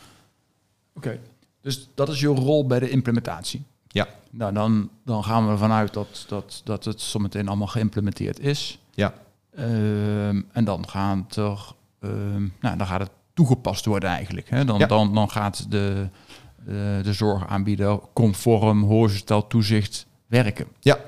okay. 1.08 1.20
dus 1.60 1.88
dat 1.94 2.08
is 2.08 2.20
je 2.20 2.26
rol 2.26 2.66
bij 2.66 2.78
de 2.78 2.90
implementatie. 2.90 3.62
Ja. 3.92 4.06
Nou, 4.30 4.52
dan, 4.52 4.90
dan 5.04 5.24
gaan 5.24 5.44
we 5.44 5.50
ervan 5.50 5.72
uit 5.72 5.92
dat, 5.92 6.24
dat, 6.28 6.60
dat 6.64 6.84
het 6.84 7.00
zometeen 7.00 7.48
allemaal 7.48 7.66
geïmplementeerd 7.66 8.40
is. 8.40 8.78
Ja. 8.94 9.14
Um, 9.58 10.46
en 10.52 10.64
dan 10.64 10.88
gaat, 10.88 11.36
er, 11.36 11.58
um, 12.00 12.54
nou, 12.60 12.76
dan 12.76 12.86
gaat 12.86 13.00
het 13.00 13.10
toegepast 13.34 13.84
worden 13.84 14.08
eigenlijk. 14.08 14.50
Hè? 14.50 14.64
Dan, 14.64 14.78
ja. 14.78 14.86
dan, 14.86 15.14
dan 15.14 15.30
gaat 15.30 15.70
de, 15.70 16.08
de, 16.64 17.00
de 17.02 17.12
zorgaanbieder 17.12 17.98
conform 18.12 18.82
horizontaal 18.82 19.46
toezicht 19.46 20.06
werken. 20.26 20.66
Ja. 20.80 20.98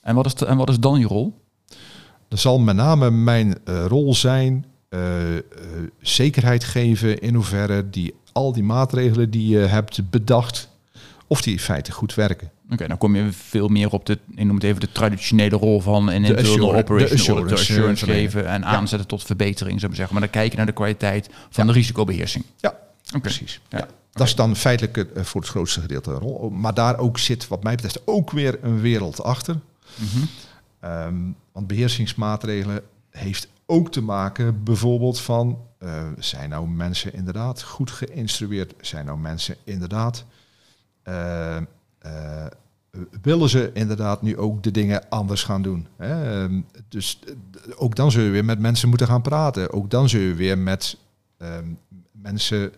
En 0.00 0.14
wat 0.14 0.26
is, 0.26 0.34
de, 0.34 0.46
en 0.46 0.56
wat 0.56 0.68
is 0.68 0.80
dan 0.80 0.98
je 0.98 1.06
rol? 1.06 1.34
Dat 2.28 2.38
zal 2.38 2.58
met 2.58 2.76
name 2.76 3.10
mijn 3.10 3.58
uh, 3.64 3.86
rol 3.86 4.14
zijn 4.14 4.66
uh, 4.90 5.34
uh, 5.34 5.40
zekerheid 6.00 6.64
geven 6.64 7.20
in 7.20 7.34
hoeverre 7.34 7.90
die 7.90 8.14
al 8.32 8.52
die 8.52 8.62
maatregelen 8.62 9.30
die 9.30 9.48
je 9.48 9.58
hebt 9.58 10.10
bedacht, 10.10 10.67
of 11.28 11.42
die 11.42 11.52
in 11.52 11.58
feite 11.60 11.92
goed 11.92 12.14
werken. 12.14 12.50
Oké, 12.70 12.88
dan 12.88 12.98
kom 12.98 13.16
je 13.16 13.28
veel 13.32 13.68
meer 13.68 13.90
op 13.90 14.06
de, 14.06 14.18
ik 14.34 14.44
noem 14.44 14.54
het 14.54 14.64
even 14.64 14.80
de 14.80 14.92
traditionele 14.92 15.56
rol 15.56 15.80
van 15.80 16.08
een 16.08 16.14
internal 16.14 16.44
assurance- 16.44 16.76
operation 16.76 17.08
de 17.08 17.14
assurance, 17.14 17.32
auditor, 17.32 17.58
assurance 17.58 18.06
eh, 18.06 18.12
geven 18.12 18.46
en 18.48 18.64
aanzetten 18.64 19.08
tot 19.08 19.22
verbetering, 19.22 19.80
zou 19.80 19.82
ik 19.82 19.88
maar 19.88 19.96
zeggen. 19.96 20.14
Maar 20.14 20.22
dan 20.22 20.40
kijken 20.40 20.56
naar 20.56 20.66
de 20.66 20.72
kwaliteit 20.72 21.30
van 21.50 21.66
de 21.66 21.72
risicobeheersing. 21.72 22.44
Ja, 22.56 22.74
precies. 23.22 23.60
Ja. 23.68 23.78
Ja. 23.78 23.88
Dat 24.12 24.26
is 24.26 24.34
dan 24.34 24.56
feitelijk 24.56 24.96
eh, 24.96 25.22
voor 25.24 25.40
het 25.40 25.50
grootste 25.50 25.80
gedeelte 25.80 26.10
een 26.10 26.18
rol. 26.18 26.50
Maar 26.50 26.74
daar 26.74 26.98
ook 26.98 27.18
zit, 27.18 27.48
wat 27.48 27.62
mij 27.62 27.74
betreft, 27.74 28.00
ook 28.04 28.30
weer 28.30 28.58
een 28.62 28.80
wereld 28.80 29.22
achter. 29.22 29.58
Mhm. 29.94 30.24
Ehm, 30.80 31.16
want 31.52 31.66
beheersingsmaatregelen 31.66 32.82
heeft 33.10 33.48
ook 33.66 33.92
te 33.92 34.02
maken 34.02 34.62
bijvoorbeeld 34.64 35.20
van... 35.20 35.58
eh, 35.78 36.02
zijn 36.18 36.48
nou 36.48 36.68
mensen 36.68 37.14
inderdaad 37.14 37.62
goed 37.62 37.90
geïnstrueerd? 37.90 38.74
Zijn 38.80 39.06
nou 39.06 39.18
mensen 39.18 39.56
inderdaad... 39.64 40.24
eh, 41.08 41.56
eh, 41.98 42.46
willen 43.22 43.48
ze 43.48 43.70
inderdaad 43.74 44.22
nu 44.22 44.38
ook 44.38 44.62
de 44.62 44.70
dingen 44.70 45.08
anders 45.08 45.42
gaan 45.42 45.62
doen? 45.62 45.86
Hè? 45.96 46.42
Ehm, 46.42 46.60
dus 46.88 47.18
eh, 47.26 47.32
ook 47.76 47.96
dan 47.96 48.10
zul 48.10 48.22
je 48.22 48.30
weer 48.30 48.44
met 48.44 48.58
mensen 48.58 48.88
moeten 48.88 49.06
gaan 49.06 49.22
praten. 49.22 49.72
Ook 49.72 49.90
dan 49.90 50.08
zul 50.08 50.20
je 50.20 50.34
weer 50.34 50.58
met 50.58 50.96
ehm, 51.38 51.64
mensen 52.12 52.72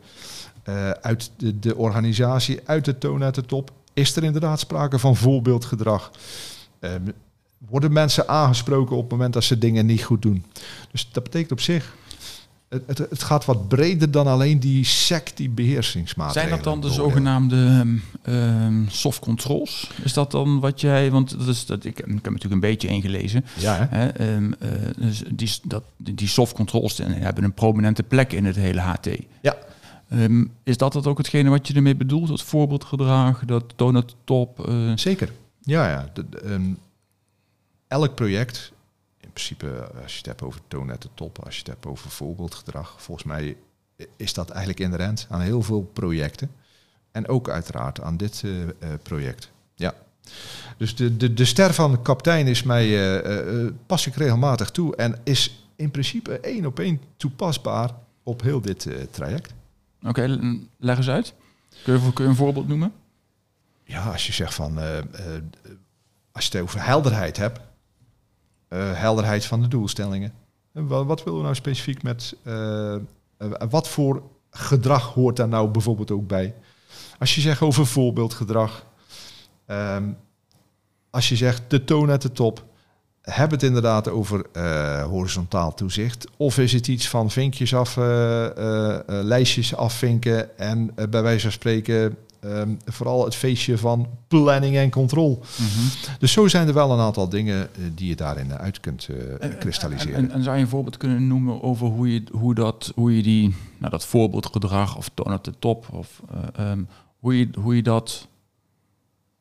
eh, 0.62 0.90
uit 0.90 1.30
de, 1.37 1.58
de 1.58 1.76
organisatie, 1.76 2.60
uit 2.64 2.84
de 2.84 2.99
toon, 2.99 3.22
uit 3.22 3.34
de 3.34 3.44
top... 3.46 3.70
is 3.92 4.16
er 4.16 4.25
inderdaad 4.25 4.60
sprake 4.60 4.99
van 4.99 5.16
voorbeeldgedrag? 5.16 6.10
Ehm, 6.80 7.02
worden 7.68 7.92
mensen 7.92 8.28
aangesproken 8.28 8.96
op 8.96 9.02
het 9.02 9.10
moment 9.10 9.32
dat 9.32 9.44
ze 9.44 9.58
dingen 9.58 9.87
niet 9.87 10.02
goed 10.02 10.22
doen. 10.22 10.44
Dus 10.90 11.08
dat 11.12 11.22
betekent 11.22 11.52
op 11.52 11.60
zich, 11.60 11.94
het, 12.70 12.82
het, 12.86 12.98
het 12.98 13.22
gaat 13.22 13.44
wat 13.44 13.68
breder 13.68 14.10
dan 14.10 14.26
alleen 14.26 14.60
die 14.60 14.84
SEC, 14.84 15.32
die 15.34 15.48
beheersingsmaatregelen. 15.50 16.48
Zijn 16.58 16.62
dat 16.64 16.72
dan 16.82 16.90
de 16.90 16.94
zogenaamde 16.96 17.56
ehm, 17.66 17.96
ehm, 18.22 18.88
soft 18.88 19.18
controls? 19.18 19.90
Is 20.02 20.12
dat 20.12 20.30
dan 20.30 20.60
wat 20.60 20.80
jij, 20.80 21.10
want 21.10 21.38
dat 21.38 21.48
is, 21.48 21.66
dat, 21.66 21.84
ik, 21.84 21.96
heb- 21.96 22.06
ik 22.06 22.12
heb 22.12 22.24
natuurlijk 22.24 22.52
een 22.52 22.60
beetje 22.70 22.88
ingelezen. 22.88 23.44
Ja, 23.58 23.86
hè? 23.90 24.06
Eh, 24.08 24.36
dus 24.96 25.22
die, 25.34 25.50
dat, 25.64 25.82
die 25.96 26.28
soft 26.28 26.52
controls 26.52 26.98
hebben 27.04 27.44
een 27.44 27.54
prominente 27.54 28.02
plek 28.02 28.32
in 28.32 28.44
het 28.44 28.56
hele 28.56 28.80
HT. 28.80 29.08
Ja. 29.42 29.56
Is 30.62 30.76
dat 30.76 30.92
dat 30.92 31.06
ook 31.06 31.18
hetgene 31.18 31.50
wat 31.50 31.68
je 31.68 31.74
ermee 31.74 31.96
bedoelt? 31.96 32.28
Dat 32.28 32.42
voorbeeldgedrag, 32.42 33.44
dat 33.44 33.72
donut 33.76 34.14
top? 34.24 34.68
eh, 34.68 34.74
Zeker. 34.94 35.30
Ja, 35.60 35.88
ja. 35.88 36.10
De- 36.12 36.28
de, 36.28 36.74
elk 37.88 38.14
project, 38.14 38.72
principe 39.47 39.76
eh, 39.76 40.02
als 40.02 40.12
je 40.12 40.18
het 40.18 40.26
hebt 40.26 40.42
over 40.42 40.61
toon 40.68 40.90
at 40.90 41.02
de 41.02 41.09
top, 41.14 41.44
als 41.44 41.54
je 41.54 41.61
het 41.61 41.68
hebt 41.68 41.87
over 41.87 42.11
voorbeeldgedrag, 42.11 43.02
volgens 43.02 43.26
mij 43.26 43.56
is 44.16 44.35
dat 44.35 44.50
eigenlijk 44.50 44.80
inherent 44.80 45.26
aan 45.30 45.40
heel 45.40 45.62
veel 45.62 45.82
projecten. 45.92 46.50
En 47.12 47.28
ook 47.28 47.49
uiteraard 47.49 48.00
aan 48.00 48.16
dit 48.16 48.42
eh, 48.44 48.62
eh, 48.62 48.70
project. 49.02 49.50
Ja. 49.75 49.94
Dus 50.76 50.97
de, 50.97 51.16
de, 51.16 51.35
de 51.35 51.44
ster 51.44 51.75
van 51.75 51.90
de 51.90 52.02
kapitein 52.02 52.47
is 52.47 52.62
mij, 52.62 53.23
pas 53.87 54.06
ik 54.06 54.14
regelmatig 54.14 54.70
toe 54.70 54.97
en 54.97 55.20
is 55.25 55.64
in 55.76 55.90
principe 55.90 56.40
één 56.40 56.66
op 56.66 56.78
één 56.78 57.00
toepasbaar 57.16 57.90
op 58.23 58.42
heel 58.42 58.61
dit 58.61 58.87
traject. 59.11 59.54
Oké, 60.02 60.38
leg 60.78 60.97
eens 60.97 61.09
uit. 61.09 61.35
Kun 61.85 61.94
je, 61.94 62.12
kun 62.12 62.25
je 62.25 62.30
een 62.30 62.37
voorbeeld 62.37 62.68
noemen? 62.68 62.92
Ja, 63.85 64.11
als 64.11 64.26
je 64.26 64.32
zegt 64.32 64.54
van, 64.54 64.78
als 66.32 66.47
je 66.47 66.56
het 66.56 66.61
over 66.61 66.85
helderheid 66.85 67.37
hebt, 67.37 67.61
helderheid 68.78 69.44
van 69.44 69.60
de 69.62 69.68
doelstellingen. 69.68 70.32
En 70.72 70.86
wa- 70.86 71.04
wat 71.04 71.22
willen 71.24 71.38
we 71.38 71.44
nou 71.44 71.54
specifiek 71.54 72.02
met, 72.02 72.36
eh, 72.42 72.94
eh, 72.94 73.00
wat 73.70 73.88
voor 73.88 74.22
gedrag 74.50 75.14
hoort 75.14 75.36
daar 75.36 75.48
nou 75.48 75.68
bijvoorbeeld 75.68 76.10
ook 76.10 76.26
bij? 76.26 76.54
Als 77.18 77.34
je 77.34 77.40
zegt 77.40 77.60
over 77.60 77.86
voorbeeldgedrag, 77.86 78.86
ehm, 79.66 80.04
als 81.10 81.28
je 81.28 81.36
zegt 81.36 81.62
de 81.68 81.84
toon 81.84 82.10
at 82.10 82.22
de 82.22 82.32
top, 82.32 82.64
hebben 83.22 83.58
het 83.58 83.66
inderdaad 83.66 84.08
over 84.08 84.44
eh, 84.52 85.02
horizontaal 85.02 85.74
toezicht? 85.74 86.26
Of 86.36 86.58
is 86.58 86.72
het 86.72 86.88
iets 86.88 87.08
van 87.08 87.30
vinkjes 87.30 87.74
af, 87.74 87.96
eh, 87.96 88.46
eh, 88.46 88.94
eh, 88.98 89.02
lijstjes 89.06 89.74
afvinken 89.76 90.58
en 90.58 90.92
eh, 90.96 91.06
bij 91.08 91.22
wijze 91.22 91.40
van 91.42 91.52
spreken 91.52 92.16
ehm, 92.40 92.75
vooral 92.85 93.25
het 93.25 93.35
feestje 93.35 93.78
van 93.78 94.09
planning 94.28 94.76
en 94.76 94.90
control? 94.90 95.42
Dus 96.18 96.32
zo 96.32 96.49
zijn 96.49 96.68
er 96.68 96.75
wel 96.75 96.92
een 96.92 96.99
aantal 96.99 97.28
dingen 97.28 97.75
eh, 97.75 97.82
die 97.94 98.09
je 98.09 98.16
daarin 98.16 98.52
uit 98.52 98.80
kunt 98.80 99.09
eh, 99.40 99.59
kristalliseren. 99.59 100.14
En, 100.14 100.30
en 100.30 100.42
zou 100.42 100.56
je 100.56 100.62
een 100.62 100.68
voorbeeld 100.68 100.97
kunnen 100.97 101.26
noemen 101.26 101.62
over 101.62 101.87
hoe 101.87 102.12
je, 102.12 102.23
hoe 102.32 102.54
dat, 102.54 102.92
hoe 102.94 103.16
je 103.16 103.23
die, 103.23 103.54
nou, 103.78 103.90
dat 103.90 104.04
voorbeeldgedrag 104.04 104.97
of 104.97 105.11
toon 105.14 105.32
at 105.32 105.44
de 105.44 105.54
top, 105.59 105.88
of 105.92 106.23
eh, 106.30 106.70
ehm, 106.70 106.82
hoe, 107.18 107.38
je, 107.38 107.49
hoe 107.61 107.76
je 107.76 107.82
dat 107.82 108.28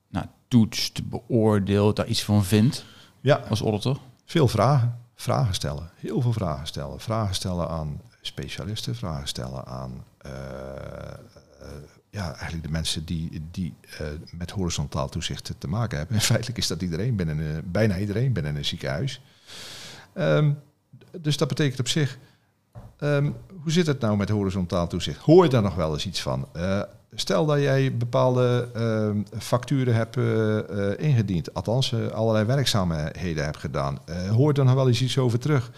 nou, 0.10 0.26
toetst, 0.48 1.10
beoordeelt, 1.10 1.96
daar 1.96 2.08
iets 2.08 2.24
van 2.24 2.44
vindt 2.44 2.86
ja, 3.22 3.36
als 3.50 3.62
auditor? 3.62 4.00
veel 4.30 4.48
vragen. 4.48 4.98
Vragen 5.16 5.54
stellen. 5.54 5.90
Heel 5.96 6.22
veel 6.22 6.34
vragen 6.34 6.68
stellen. 6.68 7.00
Vragen 7.00 7.36
stellen 7.36 7.70
aan 7.70 8.02
specialisten. 8.22 8.96
Vragen 8.96 9.28
stellen 9.28 9.66
aan 9.66 10.04
eh, 10.18 10.32
eh, 10.32 11.68
ja, 12.10 12.34
eigenlijk 12.34 12.64
de 12.64 12.72
mensen 12.72 13.06
die, 13.06 13.42
die 13.52 13.74
eh, 13.98 14.08
met 14.32 14.52
horizontaal 14.52 15.10
toezicht 15.10 15.54
te 15.58 15.68
maken 15.68 15.98
hebben. 15.98 16.16
En 16.16 16.22
feitelijk 16.22 16.58
is 16.58 16.68
dat 16.68 16.82
iedereen 16.82 17.16
binnen, 17.16 17.64
bijna 17.72 17.98
iedereen 17.98 18.34
binnen 18.34 18.56
een 18.56 18.66
ziekenhuis. 18.66 19.22
Ehm, 20.14 20.52
dus 21.22 21.38
dat 21.38 21.48
betekent 21.48 21.80
op 21.80 21.88
zich, 21.88 22.18
ehm, 22.98 23.32
hoe 23.62 23.72
zit 23.72 23.88
het 23.88 24.00
nou 24.00 24.18
met 24.18 24.30
horizontaal 24.30 24.88
toezicht? 24.88 25.20
Hoor 25.20 25.44
je 25.44 25.50
daar 25.50 25.62
nog 25.62 25.76
wel 25.76 25.94
eens 25.94 26.06
iets 26.06 26.22
van? 26.22 26.48
Eh, 26.54 26.82
stel 27.14 27.46
dat 27.46 27.60
jij 27.60 27.98
bepaalde 27.98 28.70
ehm, 28.74 29.22
facturen 29.40 29.96
hebt 29.96 30.18
eh, 30.18 31.08
ingediend, 31.08 31.54
althans 31.54 31.94
allerlei 32.12 32.46
werkzaamheden 32.46 33.44
hebt 33.44 33.58
gedaan. 33.58 34.00
Hoor 34.30 34.48
je 34.48 34.54
daar 34.54 34.66
nog 34.66 34.74
wel 34.74 34.88
eens 34.88 35.02
iets 35.02 35.18
over 35.18 35.40
terug? 35.40 35.72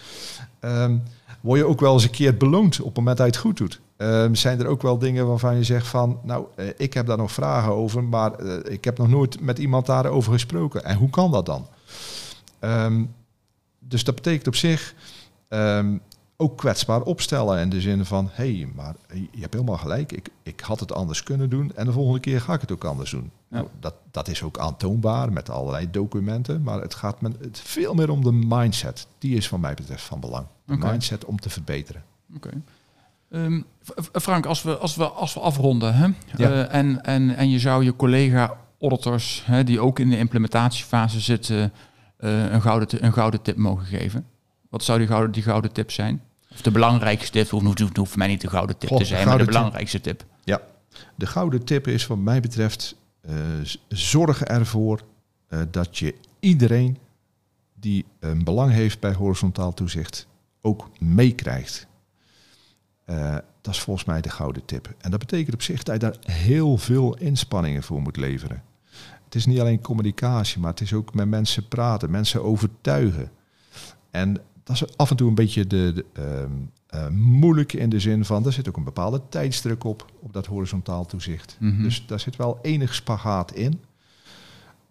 Ehm, 0.60 0.98
word 1.42 1.60
je 1.60 1.66
ook 1.66 1.80
wel 1.80 1.94
eens 1.94 2.04
een 2.04 2.10
keer 2.10 2.38
beloond 2.38 2.80
op 2.80 2.86
het 2.86 2.96
moment 2.96 3.18
dat 3.18 3.26
je 3.26 3.32
het 3.32 3.42
goed 3.42 3.58
doet? 3.58 3.82
Ehm, 3.98 4.34
zijn 4.34 4.60
er 4.60 4.68
ook 4.68 4.82
wel 4.82 4.98
dingen 4.98 5.28
waarvan 5.28 5.56
je 5.56 5.64
zegt 5.64 5.88
van, 5.88 6.20
nou, 6.24 6.46
eh, 6.56 6.68
ik 6.78 6.94
heb 6.94 7.06
daar 7.06 7.18
nog 7.18 7.32
vragen 7.32 7.72
over, 7.72 8.04
maar 8.04 8.34
eh, 8.34 8.74
ik 8.74 8.84
heb 8.84 8.98
nog 8.98 9.08
nooit 9.08 9.42
met 9.42 9.60
iemand 9.60 9.86
daarover 9.86 10.34
gesproken. 10.34 10.84
En 10.84 10.98
hoe 10.98 11.10
kan 11.10 11.32
dat 11.32 11.46
dan? 11.46 11.68
Ehm, 12.60 13.04
dus 13.80 14.04
dat 14.04 14.16
betekent 14.16 14.48
op 14.48 14.56
zich 14.56 14.94
ehm, 15.48 15.98
ook 16.38 16.58
kwetsbaar 16.58 17.02
opstellen 17.02 17.60
in 17.60 17.70
de 17.70 17.82
zin 17.82 18.06
van, 18.06 18.30
hé, 18.32 18.56
hey, 18.56 18.70
maar 18.76 18.96
je 19.32 19.40
hebt 19.40 19.54
helemaal 19.54 19.78
gelijk, 19.78 20.12
ik, 20.12 20.30
ik 20.44 20.60
had 20.60 20.80
het 20.80 20.94
anders 20.94 21.24
kunnen 21.24 21.50
doen 21.50 21.72
en 21.76 21.86
de 21.86 21.92
volgende 21.92 22.20
keer 22.20 22.42
ga 22.42 22.54
ik 22.54 22.62
het 22.62 22.72
ook 22.72 22.84
anders 22.84 23.12
doen. 23.12 23.32
Ja. 23.52 23.58
Nou, 23.58 23.68
dat, 23.80 23.94
dat 24.12 24.28
is 24.28 24.44
ook 24.44 24.58
aantoonbaar 24.60 25.32
met 25.34 25.50
allerlei 25.50 25.92
documenten, 25.92 26.64
maar 26.64 26.82
het 26.82 26.96
gaat 26.96 27.22
met, 27.22 27.36
het 27.40 27.60
veel 27.60 27.94
meer 27.94 28.10
om 28.10 28.24
de 28.24 28.32
mindset. 28.32 29.08
Die 29.18 29.36
is 29.36 29.48
van 29.48 29.60
mij 29.60 29.74
betreft 29.74 30.04
van 30.04 30.20
belang. 30.20 30.46
De 30.66 30.78
mindset 30.78 31.26
om 31.26 31.40
te 31.40 31.50
verbeteren. 31.50 32.04
Oké. 32.36 32.50
Ehm, 33.32 33.62
Frank, 34.14 34.46
als 34.46 34.62
we, 34.64 34.78
als 34.78 34.96
we, 34.96 35.08
als 35.10 35.34
we 35.34 35.40
afronden 35.40 35.94
hè, 35.96 36.06
Ja. 36.38 36.50
eh, 36.52 36.74
en, 36.80 37.04
en, 37.04 37.36
en 37.36 37.50
je 37.50 37.60
zou 37.60 37.84
je 37.84 37.96
collega-auditors, 37.96 39.46
die 39.66 39.80
ook 39.80 40.00
in 40.00 40.10
de 40.10 40.18
implementatiefase 40.18 41.20
zitten, 41.20 41.74
eh, 42.18 42.52
een, 42.52 42.62
gouden, 42.62 43.06
een 43.06 43.14
gouden 43.14 43.42
tip 43.42 43.58
mogen 43.58 43.86
geven. 43.86 44.26
Wat 44.70 44.84
zou 44.84 44.98
die 45.00 45.08
gouden, 45.08 45.32
die 45.32 45.44
gouden 45.44 45.72
tip 45.72 45.92
zijn? 45.92 46.22
Of 46.52 46.62
de 46.62 46.72
belangrijkste 46.72 47.32
tip, 47.32 47.50
hoeft, 47.50 47.80
hoeft, 47.80 47.98
hoeft 47.98 48.10
voor 48.10 48.18
mij 48.20 48.28
niet 48.28 48.42
de 48.42 48.50
gouden 48.50 48.78
tip 48.78 48.90
te 48.90 49.06
zijn, 49.06 49.10
maar 49.10 49.20
de 49.20 49.26
gouden 49.26 49.46
tip. 49.48 49.56
belangrijkste 49.56 50.02
tip. 50.02 50.26
Ja, 50.44 50.62
de 51.16 51.26
gouden 51.26 51.64
tip 51.66 51.88
is 51.88 52.08
wat 52.08 52.18
mij 52.18 52.40
betreft, 52.42 52.96
eh, 53.22 53.36
z- 53.64 53.78
zorg 53.88 54.44
ervoor 54.44 55.02
eh, 55.48 55.60
dat 55.72 55.98
je 55.98 56.16
iedereen 56.40 56.98
die 57.74 58.06
een 58.20 58.44
belang 58.44 58.72
heeft 58.72 59.00
bij 59.00 59.14
horizontaal 59.14 59.74
toezicht 59.74 60.28
ook 60.62 60.90
meekrijgt. 61.00 61.88
Eh, 63.06 63.38
dat 63.62 63.74
is 63.74 63.80
volgens 63.80 64.06
mij 64.06 64.22
de 64.22 64.30
gouden 64.30 64.66
tip. 64.66 64.94
En 64.98 65.12
dat 65.12 65.20
betekent 65.20 65.54
op 65.54 65.62
zich 65.62 65.84
dat 65.84 65.94
je 65.94 66.00
daar 66.08 66.18
heel 66.22 66.78
veel 66.78 67.18
inspanningen 67.18 67.84
voor 67.84 68.02
moet 68.02 68.18
leveren. 68.18 68.64
Het 69.24 69.36
is 69.36 69.46
niet 69.46 69.60
alleen 69.60 69.82
communicatie, 69.82 70.60
maar 70.60 70.70
het 70.72 70.82
is 70.82 70.94
ook 70.94 71.14
met 71.14 71.28
mensen 71.28 71.68
praten, 71.68 72.12
mensen 72.12 72.44
overtuigen. 72.44 73.32
En 74.12 74.42
dat 74.64 74.76
is 74.76 74.98
af 74.98 75.10
en 75.10 75.16
toe 75.16 75.30
een 75.30 75.36
beetje 75.36 75.68
de, 75.68 75.92
de, 75.94 76.06
ehm, 76.14 76.52
eh, 76.92 77.08
moeilijk 77.08 77.74
in 77.74 77.90
de 77.90 78.00
zin 78.00 78.26
van, 78.26 78.46
er 78.46 78.54
zit 78.54 78.68
ook 78.70 78.78
een 78.78 78.84
bepaalde 78.84 79.22
tijdsdruk 79.30 79.84
op, 79.84 80.06
op 80.20 80.34
dat 80.34 80.46
horizontaal 80.46 81.06
toezicht. 81.06 81.58
Mhm. 81.60 81.82
Dus 81.84 82.06
daar 82.08 82.20
zit 82.20 82.36
wel 82.36 82.60
enig 82.62 82.94
spagaat 82.94 83.52
in. 83.52 83.82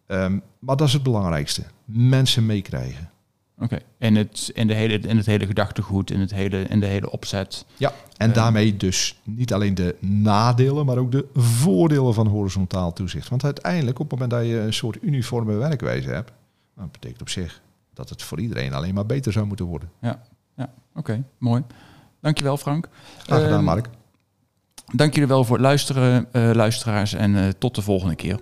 Ehm, 0.06 0.38
maar 0.58 0.76
dat 0.76 0.86
is 0.86 0.92
het 0.92 1.02
belangrijkste. 1.02 1.62
Mensen 1.84 2.46
meekrijgen. 2.46 3.10
Oké. 3.58 3.78
In, 3.98 4.16
het, 4.16 4.50
in, 4.54 4.66
de 4.66 4.74
hele, 4.74 4.98
in 4.98 5.16
het 5.16 5.26
hele 5.26 5.46
gedachtegoed, 5.46 6.10
in, 6.10 6.20
het 6.20 6.30
hele, 6.34 6.62
in 6.62 6.80
de 6.80 6.86
hele 6.86 7.10
opzet. 7.10 7.64
Ja. 7.76 7.92
En 8.16 8.28
Eh. 8.28 8.34
daarmee 8.34 8.76
dus 8.76 9.20
niet 9.24 9.52
alleen 9.52 9.74
de 9.74 9.96
nadelen, 10.00 10.86
maar 10.86 10.98
ook 10.98 11.12
de 11.12 11.26
voordelen 11.34 12.14
van 12.14 12.26
horizontaal 12.26 12.92
toezicht. 12.92 13.28
Want 13.28 13.44
uiteindelijk, 13.44 13.98
op 13.98 14.10
het 14.10 14.18
moment 14.20 14.40
dat 14.40 14.50
je 14.50 14.58
een 14.60 14.72
soort 14.72 14.98
uniforme 15.02 15.52
werkwijze 15.54 16.08
hebt, 16.08 16.30
nou, 16.74 16.88
dat 16.88 16.92
betekent 16.92 17.20
op 17.20 17.28
zich 17.28 17.60
dat 17.94 18.08
het 18.08 18.22
voor 18.22 18.40
iedereen 18.40 18.72
alleen 18.72 18.94
maar 18.94 19.06
beter 19.06 19.32
zou 19.32 19.46
moeten 19.46 19.66
worden. 19.66 19.90
Ja, 20.00 20.22
ja. 20.56 20.72
oké, 20.94 21.24
mooi. 21.38 21.62
Dankjewel 22.20 22.56
Frank. 22.56 22.88
Graag 23.22 23.38
gedaan, 23.40 23.54
Ehm, 23.56 23.64
Mark. 23.64 23.86
Dank 24.94 25.12
jullie 25.12 25.28
wel 25.28 25.44
voor 25.44 25.56
het 25.56 25.64
luisteren, 25.64 26.26
eh, 26.32 26.50
luisteraars. 26.52 27.12
En 27.14 27.36
eh, 27.36 27.48
tot 27.58 27.74
de 27.74 27.82
volgende 27.82 28.14
keer. 28.14 28.38